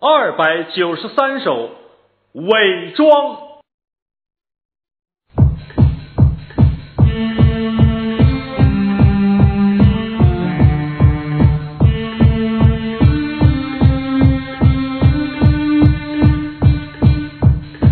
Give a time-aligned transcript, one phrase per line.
[0.00, 1.70] 二百九十三首
[2.32, 3.08] 伪装。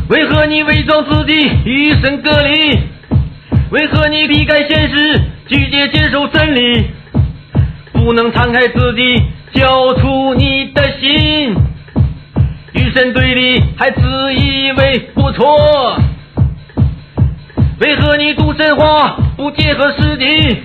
[0.09, 1.35] 为何你伪装自己
[1.65, 2.79] 与神隔离？
[3.73, 6.87] 为何你避开现实，拒绝接受真理？
[7.93, 9.17] 不能敞开自己，
[9.55, 11.57] 交出你的心，
[12.77, 15.99] 与神对立，还自以为不错。
[17.81, 20.59] 为何你读神话不结合实际？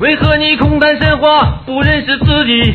[0.00, 2.74] 为何你空谈神话不认识自己？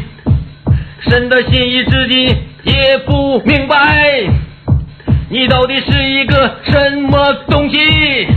[1.09, 3.75] 神的心意自己也不明白，
[5.29, 8.27] 你到底是一个什么东西？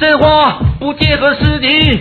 [0.00, 2.00] 神话不结合实际？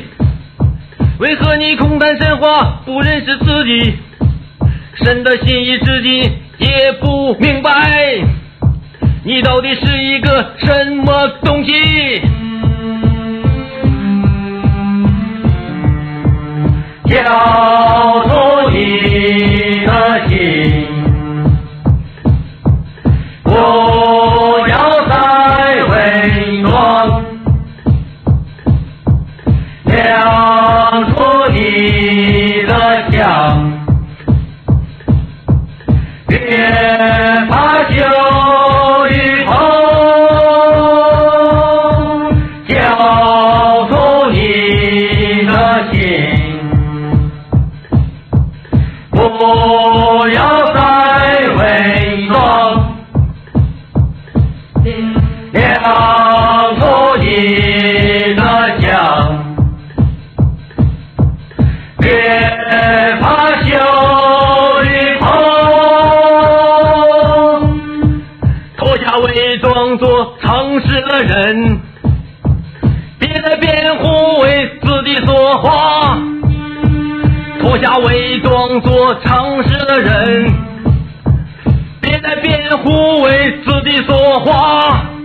[1.19, 3.97] 为何你空谈神话不认识自己？
[5.03, 7.72] 神的心意自己也不明白，
[9.25, 12.22] 你到底是一个什么东西？
[17.06, 17.88] 交出
[49.39, 52.94] 不要再伪装
[55.53, 55.81] 亮
[56.77, 56.81] 出
[57.22, 58.41] 你的
[58.81, 58.91] 相
[61.99, 62.11] 别
[63.22, 63.69] 怕羞
[64.83, 65.23] 与怕
[68.75, 71.79] 脱下伪装做诚实的人
[73.17, 76.17] 别再编护为自己说话
[77.59, 80.52] 脱下伪装做诚实的人，
[82.02, 85.19] 别再辩护为自己说话。